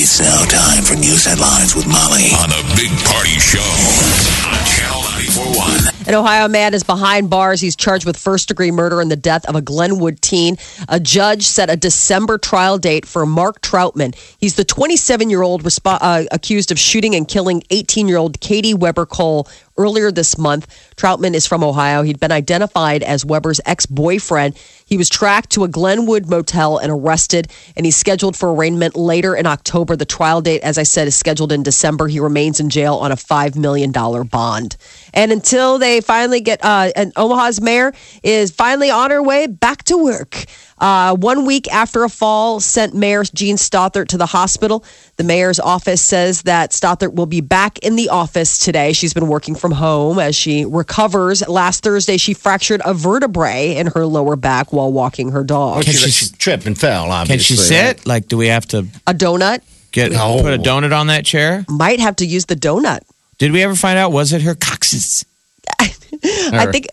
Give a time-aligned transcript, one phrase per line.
[0.00, 5.02] It's now time for news headlines with Molly on a big party show on Channel
[5.02, 6.06] 941.
[6.06, 7.60] An Ohio man is behind bars.
[7.60, 10.56] He's charged with first degree murder in the death of a Glenwood teen.
[10.88, 14.14] A judge set a December trial date for Mark Troutman.
[14.38, 18.38] He's the 27 year old resp- uh, accused of shooting and killing 18 year old
[18.40, 20.66] Katie Weber Cole earlier this month.
[20.96, 22.02] Troutman is from Ohio.
[22.02, 24.58] He'd been identified as Weber's ex boyfriend.
[24.84, 29.36] He was tracked to a Glenwood motel and arrested, and he's scheduled for arraignment later
[29.36, 29.96] in October.
[29.96, 32.08] The trial date, as I said, is scheduled in December.
[32.08, 34.76] He remains in jail on a $5 million bond.
[35.14, 39.84] And until they finally get, uh, and Omaha's mayor is finally on her way back
[39.84, 40.44] to work.
[40.80, 44.84] Uh, one week after a fall sent Mayor Jean Stothert to the hospital,
[45.16, 48.92] the mayor's office says that Stothert will be back in the office today.
[48.92, 51.46] She's been working from home as she recovers.
[51.48, 55.82] Last Thursday, she fractured a vertebrae in her lower back while walking her dog.
[55.84, 58.06] Can She, she- tripped and fell, Can she sit?
[58.06, 60.40] Like, do we have to A donut get No.
[60.42, 61.64] put a donut on that chair?
[61.68, 63.00] might have to use the donut.
[63.38, 64.12] Did we ever find out?
[64.12, 65.24] Was it her coccyx?
[65.80, 66.86] I think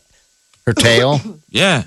[0.66, 1.20] Her tail?
[1.50, 1.84] Yeah.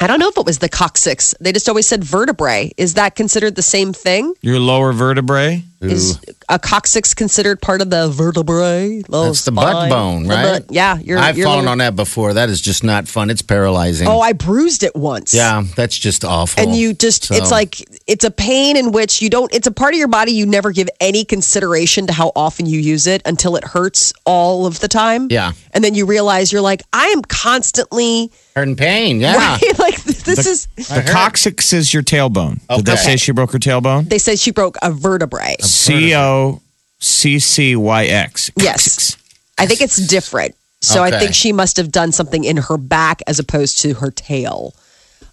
[0.00, 1.34] I don't know if it was the coccyx.
[1.40, 2.72] They just always said vertebrae.
[2.76, 4.34] Is that considered the same thing?
[4.42, 5.64] Your lower vertebrae?
[5.80, 9.02] Is a coccyx considered part of the vertebrae?
[9.08, 10.60] That's the butt bone, right?
[10.62, 11.18] butt- yeah, you're.
[11.18, 12.34] I've you're fallen little- on that before.
[12.34, 13.30] That is just not fun.
[13.30, 14.08] It's paralyzing.
[14.08, 15.32] Oh, I bruised it once.
[15.32, 16.60] yeah, that's just awful.
[16.60, 17.76] And you just, So- it's like,
[18.08, 20.72] it's a pain in which you don't, it's a part of your body you never
[20.72, 24.88] give any consideration to how often you use it until it hurts all of the
[24.88, 25.28] time.
[25.30, 25.52] Yeah.
[25.72, 29.20] And then you realize you're like, I am constantly, and pain.
[29.20, 29.36] Yeah.
[29.62, 29.78] right?
[29.78, 29.97] like,
[30.36, 32.60] this is, The coccyx is your tailbone.
[32.68, 34.08] Did they say she broke her tailbone?
[34.08, 35.56] they said she broke a vertebrae.
[35.60, 36.60] C O
[36.98, 38.50] C C Y X.
[38.56, 39.16] Yes.
[39.58, 40.54] I think it's different.
[40.80, 44.10] So I think she must have done something in her back as opposed to her
[44.10, 44.74] tail.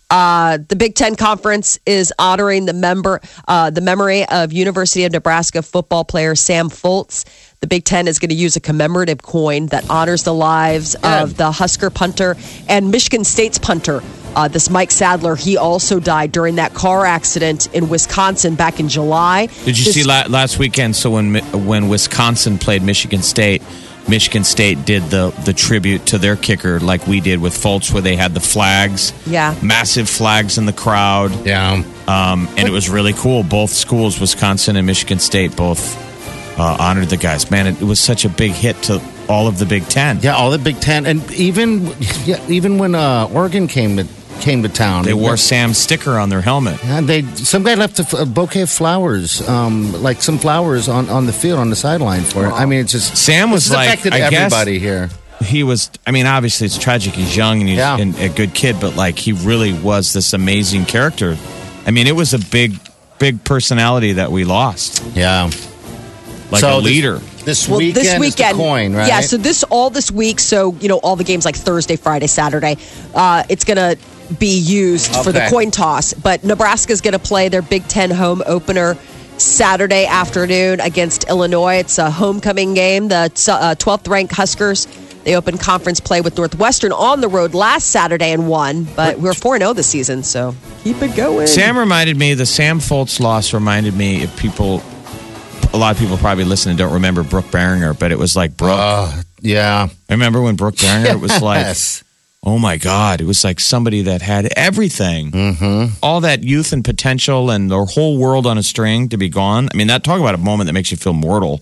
[0.09, 5.11] Uh, the Big Ten Conference is honoring the member, uh, the memory of University of
[5.11, 7.25] Nebraska football player Sam Foltz.
[7.59, 11.37] The Big Ten is going to use a commemorative coin that honors the lives of
[11.37, 12.35] the Husker punter
[12.69, 14.01] and Michigan State's punter.
[14.35, 18.89] Uh, this Mike Sadler, he also died during that car accident in Wisconsin back in
[18.89, 19.47] July.
[19.65, 20.95] Did you This- see la- last weekend?
[20.95, 21.35] So when
[21.65, 23.61] when Wisconsin played Michigan State,
[24.07, 28.01] Michigan State did the the tribute to their kicker like we did with Foltz, where
[28.01, 29.55] they had the flags, Yeah.
[29.61, 31.81] massive flags in the crowd, Yeah.
[32.07, 33.41] um, and it was really cool.
[33.43, 35.95] Both schools, Wisconsin and Michigan State, both
[36.59, 37.49] uh, honored the guys.
[37.51, 40.19] Man, it, it was such a big hit to all of the Big Ten.
[40.21, 41.05] Yeah, all the Big Ten.
[41.05, 41.87] And even
[42.25, 44.05] yeah, even when uh, Oregon came to,
[44.41, 46.79] came to town, They wore Sam's sticker on their helmet.
[46.83, 51.25] Yeah, they some guy left a bouquet of flowers, um, like some flowers on, on
[51.25, 52.51] the field on the sideline for it.
[52.51, 55.09] I mean, it's just Sam was like, affected I guess- everybody here.
[55.43, 57.97] he was i mean obviously it's tragic he's young and he's Yeah.
[57.99, 61.35] and a good kid but like he really was this amazing character
[61.85, 62.71] i mean it was a big
[63.19, 65.51] big personality that we lost Yeah,
[66.51, 69.07] like So a leader This, Well, weekend, this is weekend, the coin, right?
[69.09, 70.39] Yeah, so this all this week.
[70.39, 72.77] So you know, all the games like Thursday, Friday, Saturday.
[73.13, 73.97] Uh, it's gonna
[74.39, 76.13] be used for the coin toss.
[76.13, 78.97] But Nebraska's gonna play their Big Ten home opener
[79.37, 81.75] Saturday afternoon against Illinois.
[81.75, 83.09] It's a homecoming game.
[83.09, 84.87] The uh, 12th ranked Huskers.
[85.25, 89.33] They opened conference play with Northwestern on the road last Saturday and won, but we're
[89.33, 91.47] 4 0 this season, so keep it going.
[91.47, 94.83] sam reminded me the sam foltz loss reminded me if people
[95.73, 98.55] a lot of people probably listen and don't remember Brook Berringer, but it was like
[98.55, 99.87] brooke Uh, yeah.
[100.09, 102.03] I remember when Brook Berringer it was like Yes.
[102.47, 105.93] Oh my god it was like somebody that had everything mm-hmm.
[106.03, 109.67] all that youth and potential and their whole world on a string to be gone
[109.73, 111.61] i mean that talk about a moment that makes you feel mortal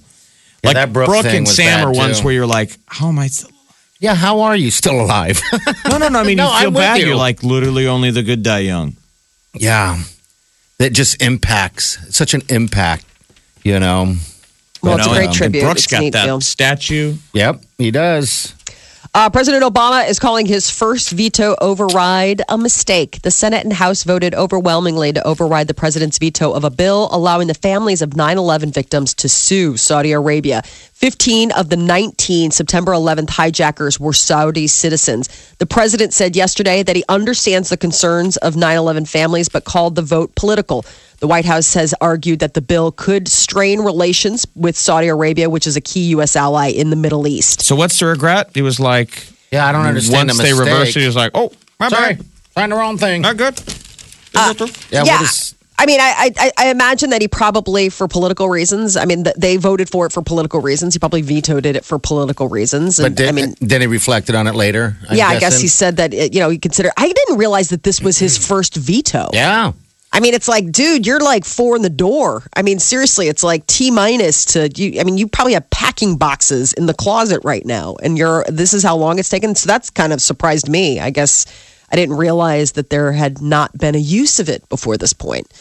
[0.63, 2.25] Yeah, like that Brook thing and was Sam are ones too.
[2.25, 3.27] where you're like, how am I?
[3.27, 3.49] Still?
[3.49, 3.59] Alive?
[3.99, 5.41] Yeah, how are you still alive?
[5.89, 6.19] No, no, no.
[6.19, 6.99] I mean, No, you feel I'm bad.
[6.99, 7.07] you.
[7.07, 8.95] You're like, literally, only the good die young.
[9.53, 10.03] yeah.
[10.79, 13.05] That just impacts, such an impact,
[13.63, 14.15] you know.
[14.81, 15.61] well, it's a You know, great and tribute.
[15.63, 16.41] Brooks It's a got that film.
[16.41, 17.15] statue.
[17.33, 18.53] Yep, he does.
[19.15, 23.21] Uh, President Obama is calling his first veto override a mistake.
[23.21, 27.47] The Senate and House voted overwhelmingly to override the president's veto of a bill allowing
[27.47, 30.63] the families of 9 11 victims to sue Saudi Arabia.
[30.65, 35.53] 15 of the 19 September 11th hijackers were Saudi citizens.
[35.59, 39.93] The president said yesterday that he understands the concerns of 9 11 families, but called
[39.93, 40.85] the vote political.
[41.23, 45.65] The White House has argued that the bill could strain relations with Saudi Arabia, which
[45.65, 46.35] is a key U.S.
[46.35, 47.61] ally in the Middle East.
[47.61, 48.49] So what's the regret?
[48.53, 50.67] He was like, Yeah, I don't understand once the they mistake.
[50.67, 52.25] reversed it, he was like, oh, my Sorry, bad.
[52.51, 53.21] find the wrong thing.
[53.21, 53.57] Not good.
[54.35, 55.03] Uh, yeah, yeah.
[55.13, 59.05] what is- I mean, I, I I imagine that he probably, for political reasons, I
[59.05, 60.93] mean, th- they voted for it for political reasons.
[60.93, 62.99] He probably vetoed it for political reasons.
[62.99, 64.97] but did, I mean, then he reflected on it later.
[65.09, 67.69] I'm yeah, I guess he said that, it- you know, he considered, I didn't realize
[67.69, 69.29] that this was his first veto.
[69.31, 69.71] Yeah.
[70.15, 72.43] I mean, it's like, dude, you're like four in the door.
[72.55, 75.01] I mean, seriously, it's like T minus to you.
[75.01, 78.45] I mean, you probably have packing boxes in the closet right now, and you're.
[78.47, 79.55] This is how long it's taken.
[79.55, 80.99] So that's kind of surprised me.
[80.99, 81.47] I guess
[81.91, 85.51] I didn't realize that there had not been a use of it before this point.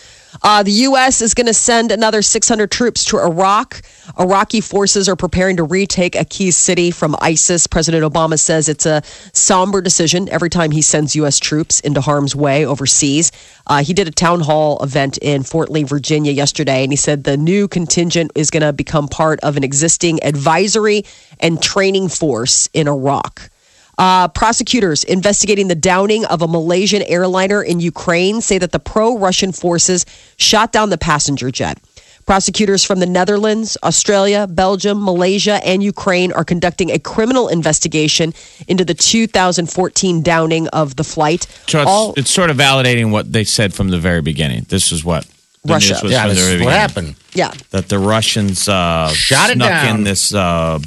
[0.43, 1.21] Uh, the U.S.
[1.21, 3.83] is going to send another 600 troops to Iraq.
[4.19, 7.67] Iraqi forces are preparing to retake a key city from ISIS.
[7.67, 9.03] President Obama says it's a
[9.33, 11.39] somber decision every time he sends U.S.
[11.39, 13.31] troops into harm's way overseas.
[13.67, 17.25] Uh, he did a town hall event in Fort Lee, Virginia yesterday, and he said
[17.25, 21.05] the new contingent is going to become part of an existing advisory
[21.41, 23.52] and training force in Iraq.
[23.99, 29.19] Uh, prosecutors investigating the downing of a Malaysian airliner in Ukraine say that the pro
[29.19, 30.07] Russian forces
[30.39, 31.79] shot down the passenger jet.
[32.25, 38.33] Prosecutors from the Netherlands, Australia, Belgium, Malaysia, and Ukraine are conducting a criminal investigation
[38.69, 41.47] into the 2014 downing of the flight.
[41.67, 44.67] So it's, All- it's sort of validating what they said from the very beginning.
[44.69, 45.27] This is what
[45.65, 45.99] the Russia.
[46.03, 47.17] was Yeah, this is what happened.
[47.35, 49.97] yeah, That the Russians uh, Shot it snuck down.
[49.99, 50.79] in this uh,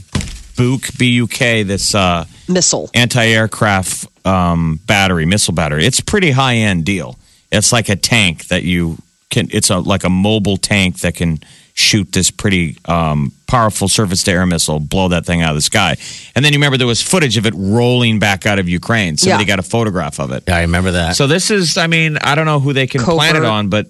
[0.57, 2.89] Buk B U K this uh, missile.
[2.94, 5.86] anti-aircraft um, battery, missile battery.
[5.86, 7.18] It's a pretty high-end deal.
[7.51, 8.97] It's like a tank that you
[9.30, 9.47] can.
[9.51, 11.39] It's a like a mobile tank that can
[11.77, 15.97] shoot this pretty um, powerful surface-to-air missile, blow that thing out of the sky.
[16.36, 19.18] And then you remember there was footage of it rolling back out of Ukraine.
[19.18, 19.47] Somebody Yeah.
[19.47, 20.44] got a photograph of it.
[20.47, 21.18] Yeah, I remember that.
[21.18, 23.88] So this is, I mean, I don't know who they can plan it on, but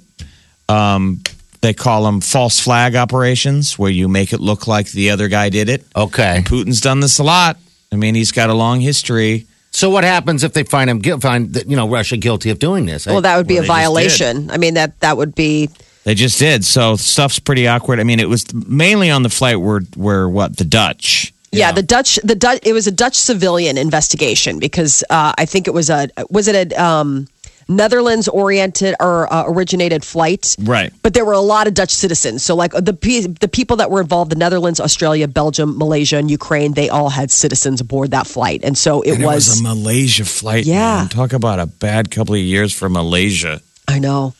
[0.68, 1.22] um,
[1.62, 5.50] they call them false flag operations, where you make it look like the other guy
[5.50, 5.86] did it.
[5.96, 6.42] okay.
[6.46, 7.57] Putin's done this a lot.
[7.95, 9.45] I mean, he's got a long history.
[9.71, 12.86] So what happens if they find him guilt, find you know Russia guilty of doing
[12.86, 13.06] this?
[13.06, 14.51] Well, that would be Well, a violation.
[14.51, 15.69] I mean, that that would be
[16.03, 16.65] They just did.
[16.65, 18.01] So stuff's pretty awkward.
[18.01, 21.33] I mean, it was mainly on the flight where, where what the Dutch.
[21.51, 25.68] Yeah, the Dutch, the Dutch, it was a Dutch civilian investigation because uh, I think
[25.68, 27.27] it was a was it a um,
[27.68, 30.92] Netherlands oriented or uh, originated flight, Right.
[31.02, 32.44] But there were a lot of Dutch citizens.
[32.44, 36.74] So like the the people that were involved, the Netherlands, Australia, Belgium, Malaysia, and Ukraine,
[36.74, 39.60] they all had citizens aboard that flight, and so it And was.
[39.60, 40.66] a Malaysia flight.
[40.66, 40.98] Yeah.
[41.02, 41.10] man.
[41.10, 43.62] Talk about a bad couple of years for Malaysia.
[43.88, 44.34] I know.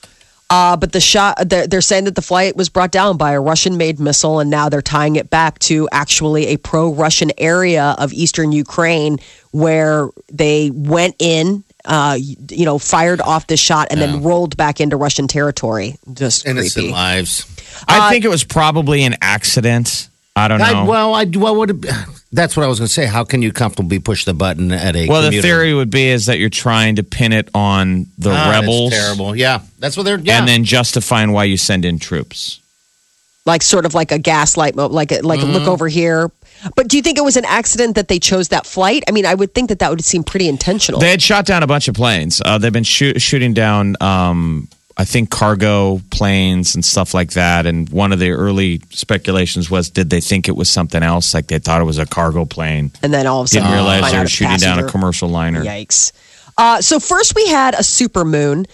[0.48, 3.42] Uh, but the shot, they're, they're saying that the flight was brought down by a
[3.42, 7.96] Russian made missile, and now they're tying it back to actually a pro Russian area
[7.98, 9.18] of eastern Ukraine
[9.52, 14.82] where they went in, uh, you know, fired off this shot and then rolled back
[14.82, 15.96] into Russian territory.
[16.14, 16.92] Just innocent creepy.
[16.92, 17.46] lives.
[17.88, 20.10] I think it was probably an accident.
[20.36, 20.66] I don't know.
[20.66, 21.82] I, well, I what would
[22.32, 23.06] that's what I was going to say.
[23.06, 26.26] How can you comfortably push the button at a Well, the theory would be is
[26.26, 29.36] that you're trying to pin it on the that's rebels, terrible.
[29.36, 30.20] Yeah, that's what they're.
[30.20, 30.40] Yeah.
[30.40, 32.60] and then justifying why you send in troops.
[33.46, 36.32] Like sort of like a gaslight, like a, like a look over here.
[36.76, 39.04] But do you think it was an accident that they chose that flight?
[39.08, 41.00] I mean, I would think that that would seem pretty intentional.
[41.00, 42.42] They had shot down a bunch of planes.
[42.44, 47.68] Uh, they've been shoo- shooting down, um, I think, cargo planes and stuff like that.
[47.68, 51.36] And one of the early speculations was, did they think it was something else?
[51.36, 52.92] Like they thought it was a cargo plane.
[53.04, 55.64] and then all of a sudden, Didn't realize they were shooting down a commercial liner.
[55.64, 56.14] Yikes.
[56.58, 58.66] Uh, so first we had a super moon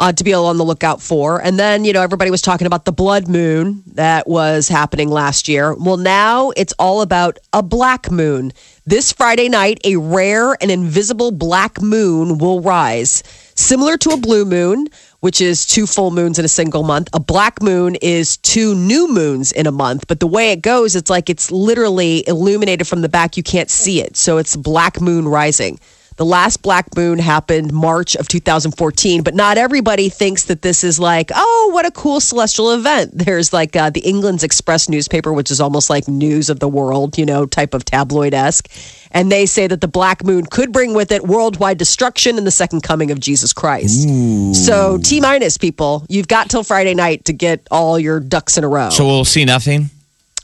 [0.00, 2.86] uh, to be on the lookout for, and then you know everybody was talking about
[2.86, 5.74] the blood moon that was happening last year.
[5.74, 8.52] Well, now it's all about a black moon.
[8.86, 13.22] This Friday night, a rare and invisible black moon will rise,
[13.54, 14.88] similar to a blue moon.
[15.20, 17.10] Which is two full moons in a single month.
[17.12, 20.06] A black moon is two new moons in a month.
[20.08, 23.36] But the way it goes, it's like it's literally illuminated from the back.
[23.36, 24.16] You can't see it.
[24.16, 25.78] So it's black moon rising.
[26.20, 31.00] The last black moon happened March of 2014, but not everybody thinks that this is
[31.00, 33.12] like, oh, what a cool celestial event.
[33.14, 37.16] There's like uh, the England's Express newspaper, which is almost like news of the world,
[37.16, 38.70] you know, type of tabloid esque.
[39.10, 42.50] And they say that the black moon could bring with it worldwide destruction and the
[42.50, 44.06] second coming of Jesus Christ.
[44.52, 48.64] So, T minus people, you've got till Friday night to get all your ducks in
[48.64, 48.90] a row.
[48.90, 49.88] So we'll see nothing.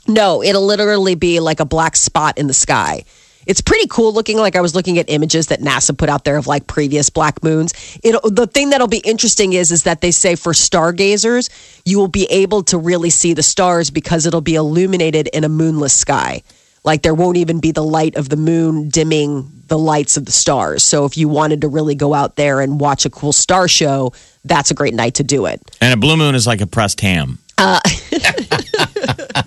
[0.07, 3.03] No, it'll literally be like a black spot in the sky.
[3.47, 4.37] It's pretty cool looking.
[4.37, 7.41] Like I was looking at images that NASA put out there of like previous black
[7.41, 7.73] moons.
[8.03, 11.49] It the thing that'll be interesting is is that they say for stargazers
[11.85, 15.49] you will be able to really see the stars because it'll be illuminated in a
[15.49, 16.43] moonless sky.
[16.83, 20.31] Like there won't even be the light of the moon dimming the lights of the
[20.31, 20.83] stars.
[20.83, 24.13] So if you wanted to really go out there and watch a cool star show,
[24.45, 25.61] that's a great night to do it.
[25.81, 27.39] And a blue moon is like a pressed ham.
[27.57, 27.79] Uh,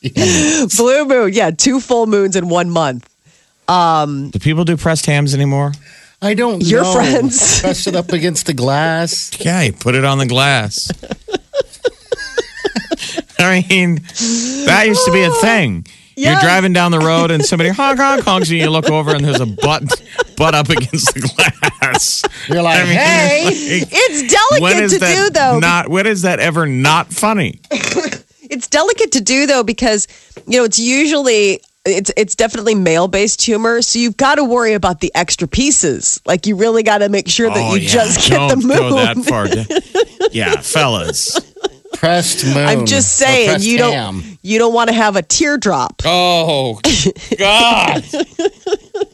[0.76, 3.08] Blue moon, yeah, two full moons in one month.
[3.68, 5.72] Um, do people do pressed hams anymore?
[6.20, 6.94] I don't Your know.
[6.94, 7.60] friends.
[7.62, 9.30] Press it up against the glass.
[9.38, 10.90] Yeah, you put it on the glass.
[13.38, 13.96] I mean,
[14.66, 15.86] that used to be a thing.
[16.16, 19.24] You're driving down the road and somebody honk honk honks and you look over and
[19.24, 19.84] there's a butt
[20.36, 21.20] butt up against the
[21.80, 22.24] glass.
[22.48, 23.44] You're like, I mean, hey.
[23.80, 25.58] like, It's delicate to that do though.
[25.60, 27.60] Not when is that ever not funny?
[27.70, 30.08] it's delicate to do though because
[30.48, 34.74] you know it's usually it's it's definitely male based humor so you've got to worry
[34.74, 37.88] about the extra pieces like you really got to make sure that Oh, you yeah.
[37.88, 40.28] just get Don't the move go that far.
[40.32, 41.38] yeah, fellas.
[41.98, 42.56] Pressed moon.
[42.56, 44.38] i'm just saying you don't ham.
[44.42, 46.80] you don't want to have a teardrop Oh
[47.38, 48.04] God!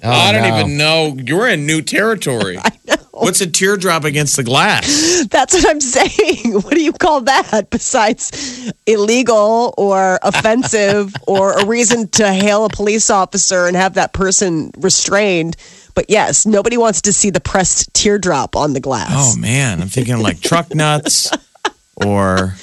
[0.02, 0.58] Oh, I don't no.
[0.58, 1.16] even know.
[1.18, 2.58] You're in new territory.
[2.62, 2.96] I know.
[3.12, 5.24] What's a teardrop against the glass?
[5.30, 11.64] that's what i'm saying what do you call that besides illegal or offensive or a
[11.66, 15.56] reason to hail a police officer and have that person restrained
[15.94, 19.88] but yes nobody wants to see the pressed teardrop on the glass Oh man, I'm
[19.88, 21.30] thinking like truck nuts
[21.96, 22.54] or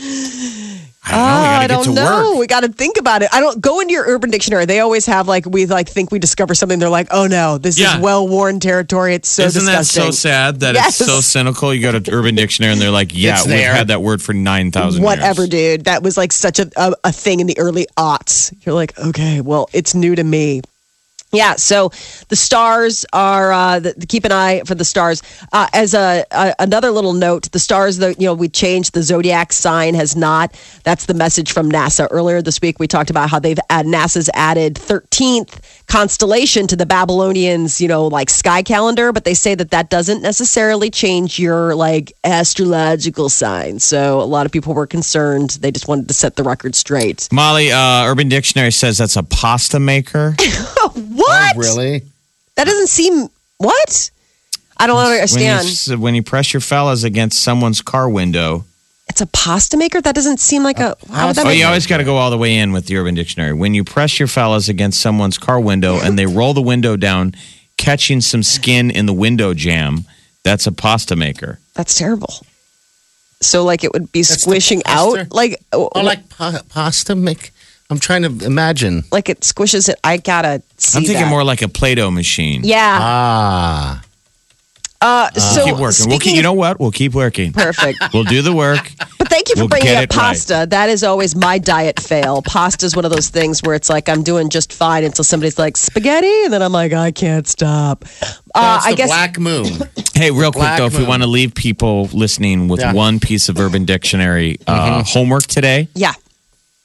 [1.04, 1.18] I don't know.
[1.18, 2.38] We ah, I gotta get don't know.
[2.40, 3.30] We got to think about it.
[3.34, 4.66] I don't go into your Urban Dictionary.
[4.66, 6.78] They always have like we like think we discover something.
[6.80, 7.96] They're like, oh no, this Yeah.
[7.98, 9.16] is well worn territory.
[9.16, 11.74] It's so Isn't that so sad that it's so cynical?
[11.74, 13.74] You go to Urban Dictionary and they're like, "Yeah, It's we've there.
[13.74, 15.86] had that word for nine thousand Whatever, years." dude.
[15.86, 18.54] That was like such a, a a thing in the early aughts.
[18.66, 20.62] You're like, okay, well, it's new to me.
[21.34, 21.92] Yeah, so
[22.28, 25.24] the stars are uh, the, keep an eye for the stars.
[25.54, 29.02] Uh, as a, a another little note, the stars, the you know, we changed the
[29.02, 30.54] zodiac sign has not.
[30.84, 32.08] That's the message from NASA.
[32.12, 36.86] Earlier this week, we talked about how they've add, NASA's added 13th constellation to the
[36.86, 41.76] Babylonians, you know, like sky calendar, but they say that that doesn't necessarily change your
[41.76, 43.80] like astrological sign.
[43.80, 45.52] So a lot of people were concerned.
[45.62, 47.30] They just wanted to set the record straight.
[47.32, 50.36] Molly, uh, Urban Dictionary says that's a pasta maker.
[51.22, 51.56] What?
[51.56, 52.04] Oh, really?
[52.56, 54.12] That doesn't seem what?
[54.78, 55.88] I don't when, understand.
[55.88, 58.66] you, when you press your fellas against someone's car window.
[59.08, 60.02] It's a pasta maker.
[60.02, 60.96] That doesn't seem like a.
[61.12, 62.86] How would that Oh, make you always got to go all the way in with
[62.88, 63.54] the Urban Dictionary.
[63.54, 67.36] When you press your fellas against someone's car window and they roll the window down,
[67.78, 70.06] catching some skin in the window jam,
[70.44, 71.60] that's a pasta maker.
[71.76, 72.34] That's terrible.
[73.42, 77.52] So, like, it would be That's squishing out, like, oh, Oh, like pa- pasta make.
[77.92, 79.04] I'm trying to imagine.
[79.12, 80.00] like it squishes it.
[80.04, 80.98] I gotta see.
[80.98, 81.30] I'm thinking that.
[81.30, 82.62] more like a Play-Doh machine.
[82.64, 82.98] Yeah.
[83.02, 84.02] Ah.
[85.04, 86.08] Uh, so keep working.
[86.10, 86.80] We'll keep, you know what?
[86.80, 87.54] We'll keep working.
[87.54, 87.98] Perfect.
[88.14, 88.88] We'll do the work.
[89.18, 90.22] But thank you for We'll bringing get up it right.
[90.28, 90.68] pasta.
[90.70, 92.44] That is always my diet fail.
[92.44, 95.58] Pasta is one of those things where it's like I'm doing just fine until somebody's
[95.58, 98.06] like spaghetti, and then I'm like I can't stop.
[98.24, 99.66] Uh, That's I the guess Black Moon.
[100.14, 101.08] Hey, real quick Black though, if we moon.
[101.08, 102.94] want to leave people listening with Yeah.
[102.94, 106.14] one piece of Urban Dictionary uh, homework today, yeah.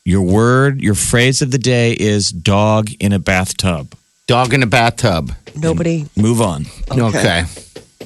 [0.07, 3.95] Your word, your phrase of the day is dog in a bathtub.
[4.27, 5.33] Dog in a bathtub.
[5.57, 6.65] Nobody Move on.
[6.91, 7.45] Okay.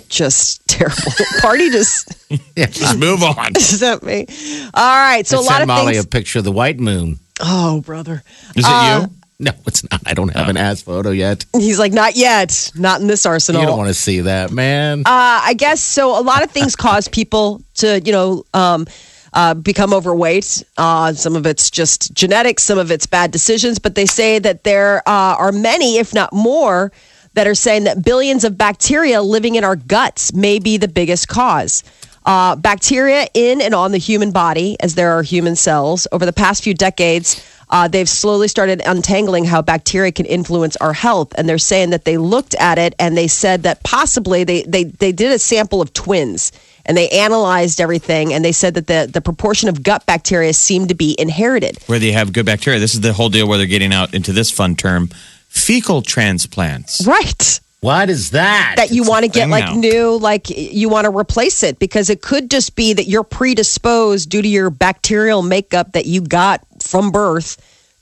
[0.08, 1.12] just terrible.
[1.40, 2.08] Party just
[2.56, 3.54] Just move on.
[3.56, 4.26] sent me.
[4.74, 6.04] All right, so I a lot sent of Molly things.
[6.04, 7.18] a picture of the white moon.
[7.40, 8.22] oh, brother,
[8.56, 9.14] Is it Uh, you?
[9.42, 10.02] No, it's not.
[10.04, 11.46] I don't have an ass photo yet.
[11.56, 13.62] he's like, not yet, not in this arsenal.
[13.62, 15.00] You don't want to see that, man.
[15.00, 16.18] Uh, I guess so.
[16.18, 18.86] A lot of things cause people to, you know, um,
[19.32, 20.64] uh, become overweight.
[20.76, 23.78] Uh, some of it's just genetics, some of it's bad decisions.
[23.78, 26.92] But they say that there uh, are many, if not more,
[27.34, 31.28] that are saying that billions of bacteria living in our guts may be the biggest
[31.28, 31.84] cause.
[32.26, 36.32] Uh, bacteria in and on the human body, as there are human cells, over the
[36.32, 41.32] past few decades, uh, they've slowly started untangling how bacteria can influence our health.
[41.36, 44.84] And they're saying that they looked at it and they said that possibly they, they,
[44.84, 46.52] they did a sample of twins
[46.90, 50.88] and they analyzed everything and they said that the, the proportion of gut bacteria seemed
[50.88, 51.78] to be inherited.
[51.86, 52.80] Where they have good bacteria.
[52.80, 55.08] This is the whole deal where they're getting out into this fun term
[55.48, 57.06] fecal transplants.
[57.06, 57.60] Right.
[57.78, 58.74] what is that?
[58.78, 59.74] that you want to get like now.
[59.74, 64.28] new like you want to replace it because it could just be that you're predisposed
[64.28, 67.56] due to your bacterial makeup that you got from birth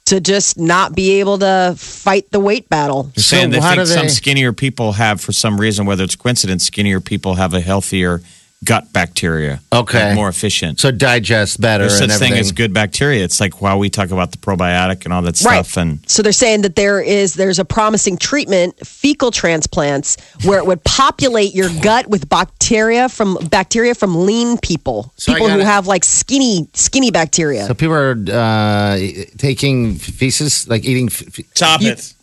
[0.05, 3.03] to just not be able to fight the weight battle.
[3.03, 6.15] They're saying So they think do some skinnier people have, for some reason, whether it's
[6.15, 8.23] coincidence, skinnier people have a healthier
[8.65, 9.61] gut bacteria.
[9.71, 10.07] Okay.
[10.07, 10.79] Like more efficient.
[10.81, 12.39] so digest better There's and such thing everything.
[12.41, 13.23] as good bacteria.
[13.23, 15.65] It's like while we talk about the probiotic and all that Right.
[15.65, 20.59] stuff, and So they're saying that there is there's a promising treatment, fecal transplants, where
[20.59, 25.57] it would populate your gut with bacteria from bacteria from lean people, So people who
[25.59, 27.65] gotta- have like skinny skinny bacteria.
[27.65, 28.99] So people are uh,
[29.37, 31.07] taking feces, like eating.
[31.07, 32.13] F- f- stop You- it.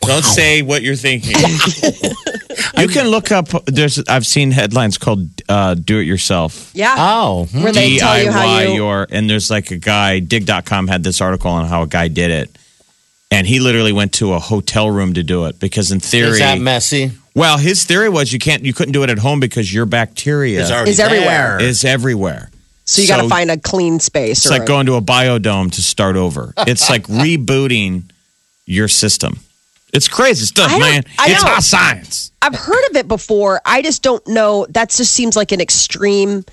[0.00, 1.32] Don't say what you're thinking.
[2.78, 3.48] you can look up.
[3.66, 3.98] There's.
[4.08, 6.94] I've seen headlines called uh, "Do It Yourself." Yeah.
[6.96, 7.46] Oh.
[7.52, 8.74] Where they tell you how DIY you.
[8.74, 12.30] your and there's like a guy dig.com had this article on how a guy did
[12.30, 12.50] it
[13.30, 16.38] and he literally went to a hotel room to do it because in theory is
[16.38, 17.12] that messy?
[17.34, 20.60] well his theory was you can't you couldn't do it at home because your bacteria
[20.60, 21.60] It's already Is everywhere.
[21.60, 22.50] Is everywhere
[22.84, 24.38] so you got to find a clean space.
[24.38, 28.04] it's or like a- going to a biodome to start over it's like rebooting
[28.66, 29.38] your system
[29.92, 31.50] it's crazy stuff man I it's know.
[31.50, 33.60] hot science I've heard of it before.
[33.64, 34.66] I just don't know.
[34.70, 36.44] That just seems like an extreme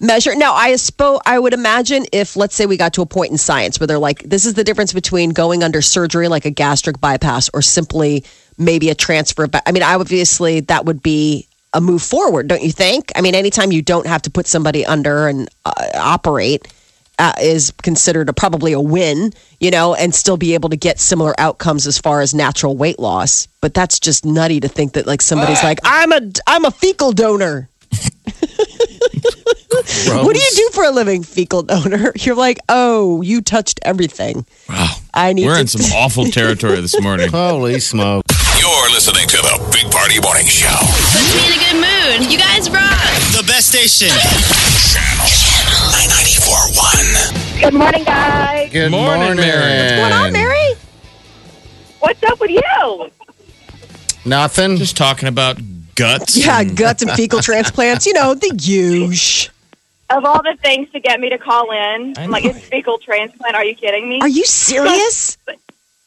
[0.00, 0.34] measure.
[0.34, 3.38] Now, I suppose I would imagine if, let's say, we got to a point in
[3.38, 7.00] science where they're like, this is the difference between going under surgery, like a gastric
[7.00, 8.24] bypass, or simply
[8.56, 9.44] maybe a transfer.
[9.44, 13.12] Of, I mean, obviously, that would be a move forward, don't you think?
[13.14, 16.66] I mean, anytime you don't have to put somebody under and uh, operate.
[17.18, 21.00] Uh, is considered a, probably a win, you know, and still be able to get
[21.00, 23.48] similar outcomes as far as natural weight loss.
[23.60, 27.10] But that's just nutty to think that like somebody's like, I'm a I'm a fecal
[27.12, 27.68] donor.
[30.06, 32.12] What do you do for a living, fecal donor?
[32.16, 34.46] You're like, oh, you touched everything.
[34.68, 38.24] wow I need we're to in some awful territory this morning Holy smoke!
[38.60, 40.68] You're listening to the Big Party Morning Show.
[40.68, 42.32] Puts me in a good mood.
[42.32, 42.98] You guys rock.
[43.34, 44.08] The best station.
[44.08, 45.26] Channel
[46.52, 47.60] 941.
[47.60, 48.72] Good morning, guys.
[48.72, 50.00] Good Morning, morning, Mary.
[50.00, 50.74] What's Going on, Mary?
[52.00, 53.10] What's up with you?
[54.24, 54.76] Nothing.
[54.76, 55.58] just talking about
[55.94, 58.06] guts Yeah, and- guts and fecal transplants.
[58.06, 59.50] You know the huge.
[60.10, 63.54] Of all the things to get me to call in, I'm like, it's fecal transplant.
[63.54, 64.20] Are you kidding me?
[64.22, 65.36] Are you serious?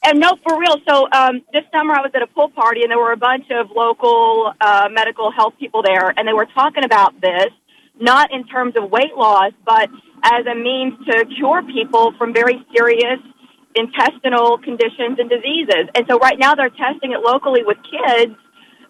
[0.04, 0.74] And no, for real.
[0.88, 3.48] So um, this summer I was at a pool party, and there were a bunch
[3.52, 7.52] of local uh, medical health people there, and they were talking about this,
[8.00, 9.88] not in terms of weight loss, but
[10.22, 13.18] as a means to cure people from very serious
[13.74, 15.88] intestinal conditions and diseases.
[15.94, 18.34] And so right now they're testing it locally with kids,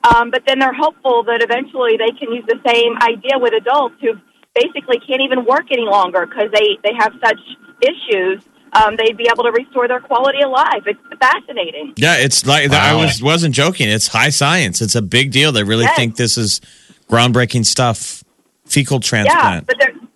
[0.03, 3.95] um, but then they're hopeful that eventually they can use the same idea with adults
[4.01, 4.15] who
[4.55, 7.39] basically can't even work any longer because they, they have such
[7.81, 8.43] issues.
[8.75, 10.83] Um, they'd be able to restore their quality of life.
[10.87, 11.93] It's fascinating.
[11.97, 13.89] Yeah, it's like I was wasn't joking.
[13.89, 14.81] It's high science.
[14.81, 15.53] It's a big deal.
[15.53, 15.95] They really Yes.
[15.97, 16.61] think this is
[17.09, 18.25] groundbreaking stuff.
[18.67, 19.39] Fecal transplant.
[19.39, 19.67] Yeah, transplant.
[19.67, 20.09] but they're,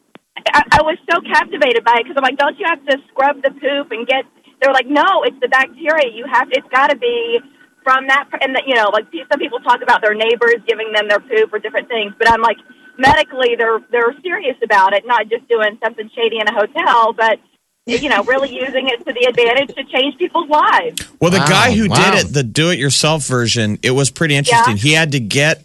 [0.56, 3.42] I, I was so captivated by it because I'm like, don't you have to scrub
[3.42, 4.24] the poop and get?
[4.60, 6.08] They're like, no, it's the bacteria.
[6.12, 6.48] You have.
[6.50, 7.40] It's got to be
[7.84, 8.24] from that.
[8.40, 11.52] And the, you know, like some people talk about their neighbors giving them their poop
[11.52, 12.56] or different things, but I'm like,
[12.98, 17.38] medically, they're they're serious about it, not just doing something shady in a hotel, but
[17.84, 21.00] you know, really using it to the advantage to change people's lives.
[21.20, 22.12] well, the Wow, guy who wow.
[22.12, 24.76] did it, the do-it-yourself version, it was pretty interesting.
[24.76, 24.82] Yeah.
[24.82, 25.64] He had to get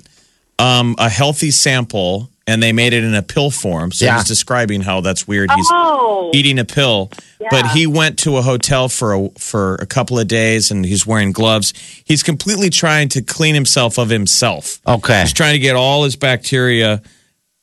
[0.59, 3.91] um, a healthy sample, and they made it in a pill form.
[3.91, 4.15] So Yeah.
[4.17, 5.51] he's describing how that's weird.
[5.55, 7.11] He's Oh, eating a pill,
[7.51, 11.05] but he went to a hotel for a for a couple of days, and he's
[11.05, 11.73] wearing gloves.
[12.03, 14.79] He's completely trying to clean himself of himself.
[14.87, 15.21] Okay.
[15.21, 17.01] He's trying to get all his bacteria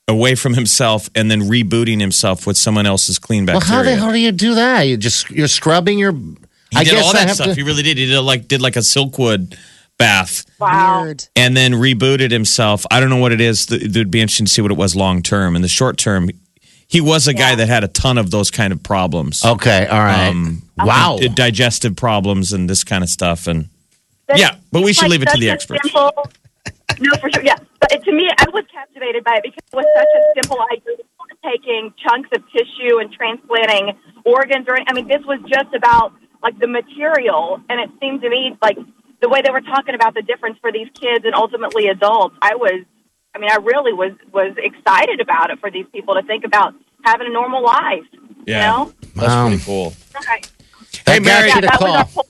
[0.07, 3.59] away from himself and then rebooting himself with someone else's clean bacteria.
[3.71, 4.83] Well, how the hell do you do that?
[4.83, 6.13] You just you're scrubbing your.
[6.13, 7.49] he I did guess all that stuff.
[7.49, 7.99] to- He really did.
[7.99, 9.55] He did like did like a Silkwood
[9.99, 11.03] bath wow.
[11.03, 11.29] Weird.
[11.35, 12.87] and then rebooted himself.
[12.91, 13.71] I don't know what it is.
[13.71, 15.57] It'd be interesting to see what it was long term.
[15.57, 16.31] In the short term,
[16.87, 19.45] he was a guy that had a ton of those kind of problems.
[19.45, 20.29] Okay, all right.
[20.29, 21.19] Um, wow.
[21.21, 23.47] d- digestive problems and this kind of stuff.
[23.47, 23.69] And
[24.27, 25.83] But Yeah, but we it's should leave it to the experts.
[25.83, 26.13] Simple,
[27.01, 27.45] no, for sure.
[27.45, 30.65] Yeah, but to me, I was captivated by it because it was such a simple
[30.73, 31.05] idea
[31.45, 36.59] taking chunks of tissue and transplanting organs, or I mean, this was just about like
[36.59, 38.77] the material, and it seemed to me like
[39.21, 42.37] the way they were talking about the difference for these kids and ultimately adults.
[42.43, 42.85] I was,
[43.35, 46.75] I mean, I really was was excited about it for these people to think about
[47.05, 48.05] having a normal life.
[48.47, 48.57] Yeah.
[48.83, 48.93] You know?
[49.15, 49.49] that's Wow.
[49.49, 49.93] pretty cool.
[50.17, 50.41] Okay.
[51.07, 51.21] Hey, Mary.
[51.21, 52.13] Mary, Yeah, you to that was our call.
[52.15, 52.25] whole-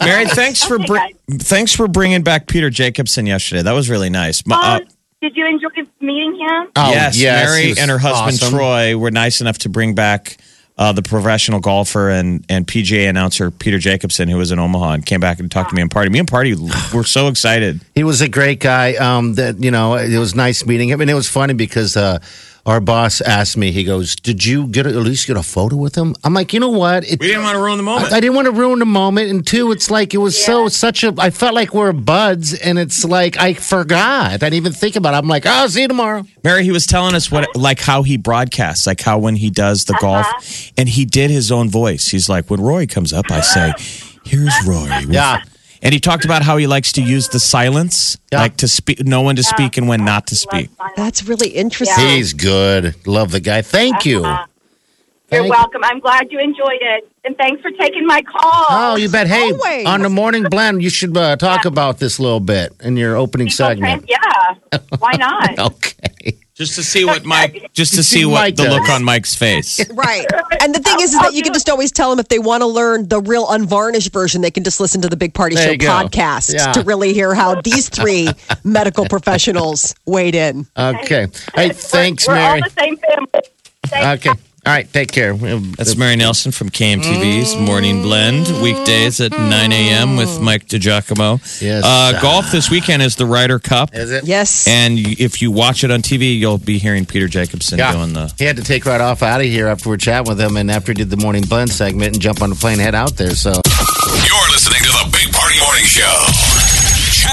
[0.06, 0.86] Mary, thanks for Okay,
[1.28, 3.62] br- thanks for bringing back Peter Jacobsen yesterday.
[3.62, 4.44] That was really nice.
[4.46, 4.88] Ma- uh, Um,
[5.22, 5.68] did you enjoy
[6.00, 6.68] meeting him?
[6.76, 8.54] Oh, yes, he Mary and her husband awesome.
[8.54, 10.38] Troy were nice enough to bring back
[10.80, 15.04] uh, the professional golfer and, and PGA announcer Peter Jacobsen, who was in Omaha and
[15.06, 16.08] came back and talked to me and Party.
[16.08, 16.54] Me and Party
[16.94, 17.82] were so excited.
[17.94, 18.94] He was a great guy.
[18.94, 22.20] Um, that you know, it was nice meeting him, and it was funny because uh,
[22.66, 23.70] our boss asked me.
[23.72, 26.52] He goes, "Did you get a, at least get a photo with him?" I'm like,
[26.52, 27.04] you know what?
[27.04, 28.12] It, We didn't want to ruin the moment.
[28.12, 30.68] I, I didn't want to ruin the moment, and two, it's like it was so
[30.68, 31.14] such a.
[31.18, 34.32] I felt like we're buds, and it's like I forgot.
[34.32, 35.18] I didn't even think about it.
[35.18, 36.24] I'm like, oh, see you tomorrow.
[36.44, 39.84] Mary, he was telling us what, like, how he broadcasts, like how when he does
[39.84, 40.72] the golf, uh-huh.
[40.76, 42.08] and he did his own voice.
[42.08, 43.72] He's like, when Roy comes up, I say,
[44.24, 44.88] "Here's Roy.
[45.00, 45.42] with-" Yeah.
[45.82, 48.40] And he talked about how he likes to use the silence, Yeah.
[48.40, 50.70] like to speak, know when to speak and when not to speak.
[50.96, 52.06] That's really interesting.
[52.08, 52.94] He's good.
[53.06, 53.62] Love the guy.
[53.62, 54.20] Thank you.
[55.32, 55.82] You're Thank- welcome.
[55.84, 57.06] I'm glad you enjoyed it.
[57.24, 58.66] and thanks for taking my call.
[58.70, 59.26] Oh, you bet.
[59.28, 59.86] Hey, Always.
[59.86, 63.14] on the morning blend, you should uh, talk about this a little bit in your
[63.16, 64.06] opening People segment.
[64.08, 64.20] trans-
[64.72, 65.58] yeah, why not?
[65.72, 66.09] Okay.
[66.54, 69.34] Just to see what Mike, just to See see what Mike the look on Mike's
[69.34, 69.80] face.
[69.94, 70.26] Right.
[70.60, 72.60] And the thing is, is that you can just always tell them if they want
[72.60, 75.68] to learn the real unvarnished version, they can just listen to the Big Party There
[75.72, 76.72] Show podcast Yeah.
[76.72, 78.28] to really hear how these three
[78.62, 80.66] medical professionals weighed in.
[80.76, 81.28] Okay.
[81.54, 82.60] Hey, thanks, we're, we're Mary.
[82.60, 83.40] all the same family.
[83.86, 84.26] Thanks.
[84.26, 84.40] Okay.
[84.66, 84.92] All right.
[84.92, 85.32] Take care.
[85.34, 90.16] That's Mary Nelson from KMTV's Morning Blend, weekdays at 9 a.m.
[90.16, 91.38] with Mike DiGiacomo.
[91.62, 91.82] Yes.
[91.84, 93.94] Uh, golf this weekend is the Ryder Cup.
[93.94, 94.24] Is it?
[94.24, 94.68] Yes.
[94.68, 97.92] And if you watch it on TV, you'll be hearing Peter Jacobsen Yeah.
[97.92, 98.32] doing the.
[98.38, 100.70] He had to take right off out of here after we're chatting with him and
[100.70, 103.16] after he did the morning blend segment and jump on the plane and head out
[103.16, 103.30] there.
[103.34, 106.59] So You're listening to the Big Party Morning Show.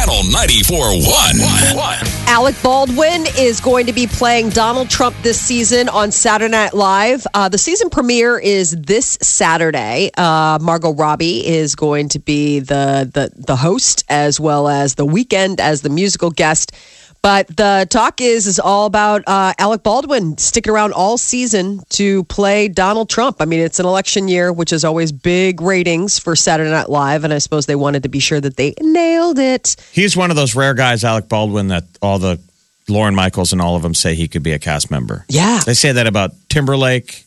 [0.08, 2.28] Channel 94.1.
[2.28, 7.28] Alec Baldwin is going to be playing Donald Trump this season on Saturday Night Live.
[7.34, 10.10] Uh, the season premiere is this Saturday.
[10.18, 15.06] Uh, Margot Robbie is going to be the, the the host as well as the
[15.06, 16.72] weekend as the musical guest.
[17.22, 22.24] But the talk is is all about uh, Alec Baldwin sticking around all season to
[22.26, 23.38] play Donald Trump.
[23.40, 27.24] I mean, it's an election year, which is always big ratings for Saturday Night Live,
[27.24, 29.76] and I suppose they wanted to be sure that they nailed it.
[29.92, 32.40] He's one of those rare guys, Alec Baldwin, that all the
[32.88, 35.26] Lorne Michaels and all of them say he could be a cast member.
[35.28, 35.60] Yeah.
[35.66, 37.26] They say that about Timberlake.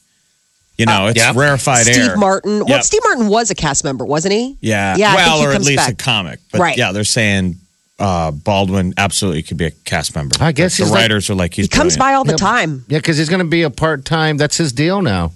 [0.78, 1.34] You know, it's yeah.
[1.36, 2.16] rarefied Steve air.
[2.16, 2.64] Martin.
[2.64, 4.56] Well, Steve Martin was a cast member, wasn't he?
[4.62, 4.96] Yeah.
[4.96, 5.12] Yeah.
[5.12, 5.92] I well, think he or at least back.
[5.92, 6.40] a comic.
[6.50, 6.78] But Right.
[6.78, 7.56] yeah, they're saying
[8.00, 10.34] uh, Baldwin absolutely could be a cast member.
[10.40, 12.40] I guess the he's like- writers are like he's He comes by all the Yep.
[12.40, 12.84] time.
[12.88, 14.36] yeah, because he's going to be a part time.
[14.36, 15.32] That's his deal now,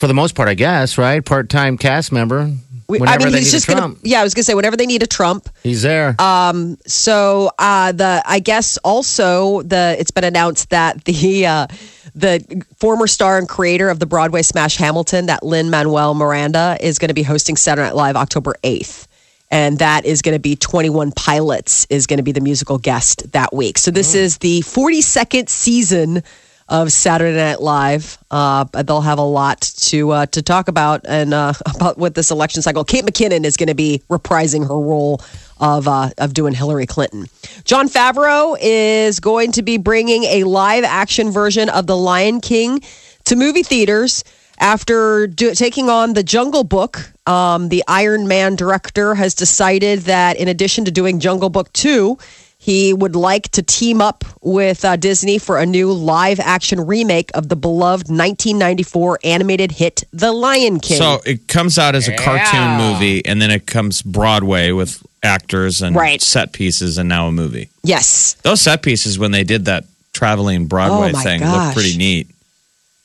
[0.00, 0.98] for the most part, I guess.
[0.98, 2.50] Right, part time cast member.
[2.88, 3.94] We- I mean, they he's need just gonna.
[4.02, 5.48] Yeah, I was gonna say whenever they need a Trump.
[5.62, 6.14] he's there.
[6.20, 11.66] Um, So uh, the I guess also the it's been announced that the uh,
[12.14, 16.98] the former star and creator of the Broadway smash Hamilton, that Lin Manuel Miranda, is
[16.98, 19.08] going to be hosting Saturday Night Live October eighth.
[19.52, 23.30] And that is going to be 21 Pilots is going to be the musical guest
[23.32, 23.76] that week.
[23.76, 26.22] So this is the 42nd season
[26.70, 28.16] of Saturday Night Live.
[28.30, 32.30] Uh, they'll have a lot to uh, to talk about and uh, about with this
[32.30, 32.82] election cycle.
[32.82, 35.20] Kate McKinnon is going to be reprising her role
[35.60, 37.26] of uh, of doing Hillary Clinton.
[37.64, 42.80] Jon Favreau is going to be bringing a live action version of The Lion King
[43.26, 44.24] to movie theaters
[44.58, 47.12] after do, taking on the Jungle Book.
[47.26, 52.18] Um, the Iron Man director has decided that in addition to doing Jungle Book two.
[52.58, 57.32] He would like to team up with uh, Disney for a new live action remake
[57.34, 60.98] of the beloved 1994 animated hit The Lion King.
[60.98, 65.82] So it comes out as a cartoon movie, and then it comes Broadway with actors
[65.82, 66.22] and Right.
[66.22, 67.68] set pieces, and now a movie.
[67.82, 71.64] yes, Those set pieces, when they did that traveling Broadway Oh, thing, gosh.
[71.64, 72.28] looked pretty neat.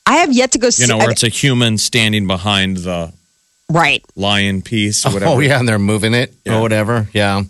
[0.08, 0.84] I have yet to go see.
[0.84, 3.12] You know, I- where it's a human standing behind the
[3.70, 4.04] right.
[4.16, 5.32] lion piece or whatever.
[5.34, 6.58] oh yeah, and they're moving it Yeah.
[6.58, 7.08] or whatever.
[7.14, 7.44] Yeah.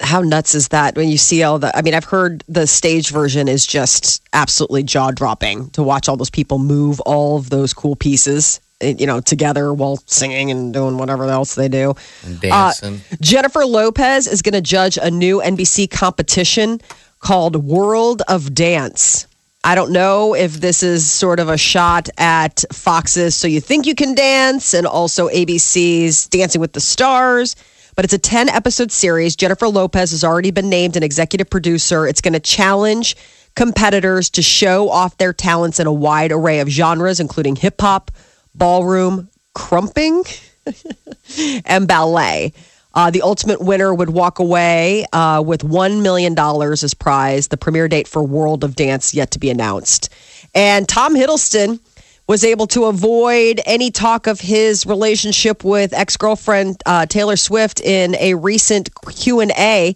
[0.00, 1.74] How nuts is that when you see all the?
[1.76, 6.16] I mean, I've heard the stage version is just absolutely jaw dropping to watch all
[6.18, 10.74] those people move all of those cool pieces, eh, you know, together while singing and
[10.74, 11.94] doing whatever else they do.
[12.26, 13.00] And dancing.
[13.22, 16.78] Jennifer Lopez is going to judge a new NBC competition
[17.20, 19.26] called World of Dance.
[19.66, 23.84] I don't know if this is sort of a shot at Fox's So You Think
[23.84, 27.56] You Can Dance and also ABC's Dancing with the Stars.
[27.96, 29.34] But it's a 10 episode series.
[29.34, 32.06] Jennifer Lopez has already been named an executive producer.
[32.06, 33.16] It's going to challenge
[33.56, 38.12] competitors to show off their talents in a wide array of genres, including hip hop,
[38.54, 40.22] ballroom, krumping,
[41.66, 42.52] and ballet.
[42.96, 47.48] Uh, the ultimate winner would walk away uh, with $1 million as prize.
[47.48, 50.08] The premiere date for World of Dance yet to be announced.
[50.54, 51.78] And Tom Hiddleston
[52.26, 58.16] was able to avoid any talk of his relationship with ex-girlfriend uh, Taylor Swift in
[58.16, 59.94] a recent Q&A.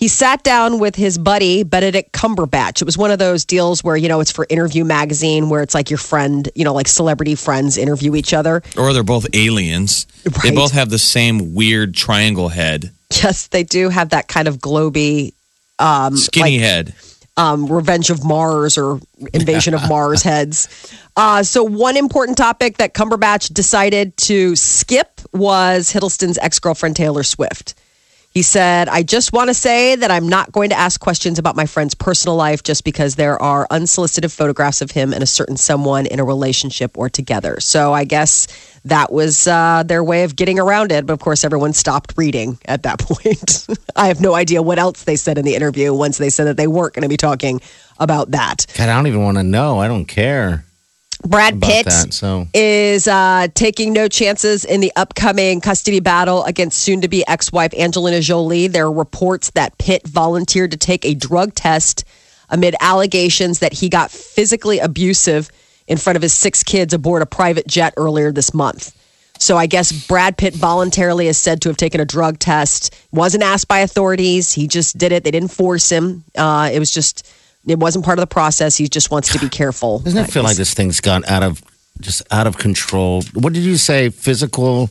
[0.00, 2.80] He sat down with his buddy Benedict Cumberbatch.
[2.80, 5.74] It was one of those deals where you know it's for Interview Magazine, where it's
[5.74, 8.62] like your friend, you know, like celebrity friends interview each other.
[8.78, 10.06] Or they're both aliens.
[10.42, 12.90] They both have the same weird triangle head,
[13.22, 15.34] Yes, they do have that kind of globy
[15.78, 16.94] um, skinny like- head.
[17.36, 19.00] um, Revenge of Mars or
[19.34, 20.68] Invasion of Mars heads.
[21.16, 27.22] Uh, so, one important topic that Cumberbatch decided to skip was Hiddleston's ex girlfriend, Taylor
[27.22, 27.74] Swift.
[28.32, 31.56] He said, I just want to say that I'm not going to ask questions about
[31.56, 35.56] my friend's personal life just because there are unsolicited photographs of him and a certain
[35.56, 37.58] someone in a relationship or together.
[37.58, 38.46] So I guess
[38.84, 41.06] that was uh, their way of getting around it.
[41.06, 43.66] But of course, everyone stopped reading at that point.
[43.96, 46.56] I have no idea what else they said in the interview once they said that
[46.56, 47.60] they weren't going to be talking
[47.98, 48.64] about that.
[48.78, 49.80] God, I don't even want to know.
[49.80, 50.64] I don't care.
[51.26, 52.12] Brad Pitt that.
[52.12, 57.26] So is uh, taking no chances in the upcoming custody battle against soon to be
[57.26, 58.66] ex wife Angelina Jolie.
[58.68, 62.04] There are reports that Pitt volunteered to take a drug test
[62.48, 65.50] amid allegations that he got physically abusive
[65.86, 68.96] in front of his six kids aboard a private jet earlier this month.
[69.38, 72.94] So I guess Brad Pitt voluntarily is said to have taken a drug test.
[73.10, 74.52] Wasn't asked by authorities.
[74.52, 75.24] He just did it.
[75.24, 76.24] They didn't force him.
[76.36, 77.26] Uh, it was just,
[77.66, 78.76] it wasn't part of the process.
[78.76, 79.98] He just wants to be careful.
[80.00, 81.62] doesn't it feel like this thing's gone out of
[82.00, 83.22] just out of control?
[83.34, 84.08] What did you say?
[84.10, 84.88] Physical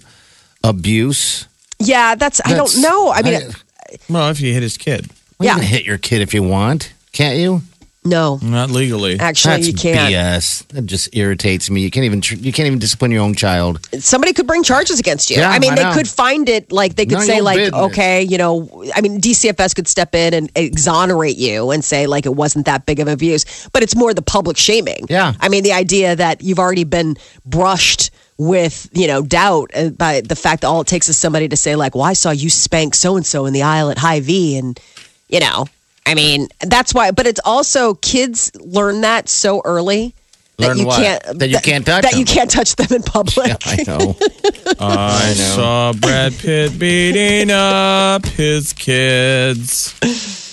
[0.64, 1.48] abuse?
[1.80, 3.12] Yeah, that's, I don't know.
[3.12, 5.56] I mean, I- Well, if you hit his kid, Well, Yeah.
[5.56, 7.62] You can hit your kid if you want, can't you?
[8.06, 9.20] No, not legally.
[9.20, 10.14] actually, That's you can't.
[10.14, 10.66] BS.
[10.70, 11.82] That just irritates me.
[11.82, 13.86] You can't even tr- you can't even discipline your own child.
[14.02, 15.36] somebody could bring charges against you.
[15.38, 15.94] Yeah, I mean, I they know.
[15.94, 17.82] could find it like they could None say like, business.
[17.92, 22.26] okay, you know, I mean, DCFS could step in and exonerate you and say like
[22.26, 25.06] it wasn't that big of abuse, but it's more the public shaming.
[25.10, 25.34] Yeah.
[25.42, 30.22] I mean, the idea that you've already been brushed with you know doubt uh, by
[30.22, 32.50] the fact that all it takes is somebody to say like, well, I saw you
[32.50, 34.80] spank so and so in the aisle at Hy-Vee, and
[35.28, 35.66] you know,
[36.10, 37.12] I mean, that's why.
[37.12, 40.14] But it's also kids learn that so early.
[40.58, 41.02] That Learn you what?
[41.02, 42.36] can't That you can't touch that you them.
[42.36, 43.48] can't touch them in public.
[43.48, 44.16] Yeah, I know.
[44.80, 49.96] I saw Brad Pitt beating up his kids.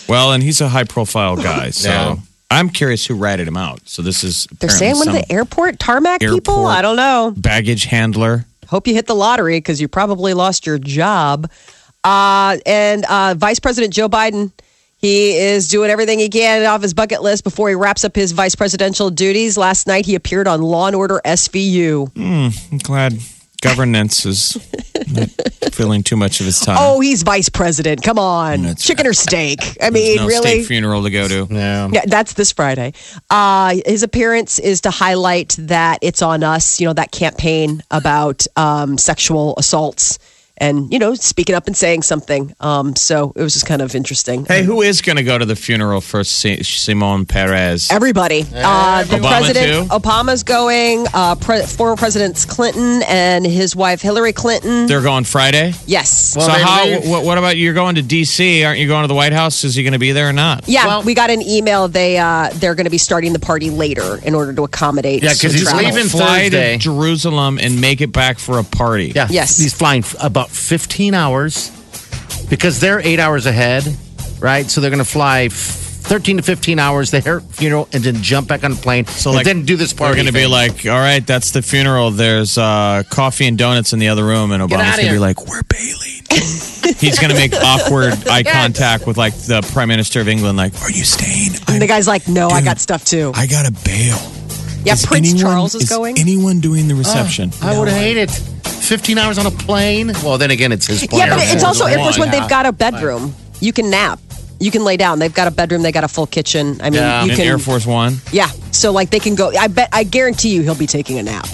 [0.09, 2.17] Well, and he's a high profile guy, so Yeah.
[2.53, 3.81] I'm curious who ratted him out.
[3.89, 6.67] So this is They're saying one of the airport tarmac people.
[6.67, 7.35] I don't know.
[7.37, 8.45] baggage handler.
[8.69, 11.51] Hope you hit the lottery because you probably lost your job.
[12.05, 14.53] Uh, and uh, Vice President Joe Biden,
[14.99, 18.33] he is doing everything he can off his bucket list before he wraps up his
[18.33, 19.57] vice presidential duties.
[19.59, 22.11] Last night, he appeared on Law and Order SVU.
[22.17, 23.15] I'm glad
[23.63, 24.57] governance is
[25.11, 25.29] not
[25.73, 26.77] filling too much of his time.
[26.79, 28.03] Oh, he's vice president.
[28.03, 29.59] Come on, That's- chicken or steak?
[29.83, 30.63] I mean, no really?
[30.63, 31.47] state funeral to go to.
[31.53, 31.89] Yeah.
[31.93, 32.93] Yeah, that's this Friday.
[33.31, 38.47] Uh, his appearance is to highlight that it's on us, you know, that campaign about
[38.57, 40.19] um, sexual assaults
[40.59, 42.55] and, you know, speaking up and saying something.
[42.61, 44.45] Um, so it was just kind of interesting.
[44.47, 47.91] Hey, who is going to go to the funeral for Si- Simon Peres?
[47.91, 48.43] Everybody.
[48.55, 49.95] Uh, the Obama president, too?
[49.95, 54.87] Obama's going, uh, pre- former presidents Clinton and his wife Hillary Clinton.
[54.87, 55.73] They're going Friday.
[55.87, 56.35] yes.
[56.37, 56.85] Well, so how?
[56.87, 58.65] leave- What, what about you're going to D.C.?
[58.65, 59.65] Aren't you going to the White House?
[59.65, 60.69] Is he going to be there or not?
[60.69, 61.89] yeah, well- we got an email.
[61.89, 65.23] They uh, they're going to be starting the party later in order to accommodate.
[65.23, 65.85] Yeah, because he's travel.
[65.85, 66.73] leaving Fly Thursday.
[66.73, 69.13] to Jerusalem and make it back for a party.
[69.15, 69.29] Yeah.
[69.31, 69.57] Yes.
[69.59, 70.17] He's flying f-
[70.47, 71.71] about 15 hours
[72.49, 73.85] because they're eight hours ahead,
[74.41, 74.67] right?
[74.67, 78.63] So they're going to fly 13 to 15 hours their funeral and then jump back
[78.63, 80.11] on the plane So and like, then do this part.
[80.11, 82.11] We're going to be like, all right, that's the funeral.
[82.13, 85.47] There's uh, coffee and donuts in the other room, and Obama's going to be like,
[85.47, 86.13] we're bailing.
[86.99, 90.75] He's going to make awkward eye contact with like the Prime Minister of England, like,
[90.83, 91.59] are you staying?
[91.69, 93.33] And the guy's like, no, I got stuff too.
[93.35, 94.17] I got to bail.
[94.85, 96.19] yeah, Is Prince anyone- Charles is, going.
[96.19, 97.51] Anyone doing the reception?
[97.63, 98.31] I would hate it.
[98.87, 100.13] 15 hours on a plane?
[100.25, 101.21] Well, then again, it's his plane.
[101.21, 102.29] yeah, but it's also Air Force One.
[102.33, 102.41] Yeah.
[102.41, 103.35] They've got a bedroom.
[103.61, 104.21] You can nap.
[104.59, 105.19] You can lay down.
[105.19, 105.83] They've got a bedroom.
[105.83, 106.81] They got a full kitchen.
[106.81, 107.25] I mean, Yeah.
[107.25, 107.47] you in can.
[107.47, 108.17] Air Force One.
[108.33, 109.51] Yeah, so like they can go.
[109.55, 109.89] I bet.
[109.93, 111.47] I guarantee you, he'll be taking a nap.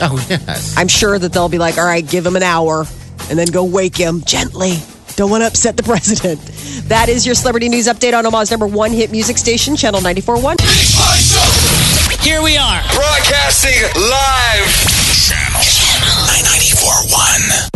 [0.00, 0.74] Oh, yes.
[0.76, 2.84] I'm sure that they'll be like, all right, give him an hour,
[3.30, 4.78] and then go wake him gently.
[5.16, 6.40] Don't want to upset the president.
[6.88, 10.60] That is your celebrity news update on Omaha's number one hit music station, Channel 94.1.
[12.24, 12.82] Here we are.
[12.92, 15.03] Broadcasting live.
[17.14, 17.73] 941.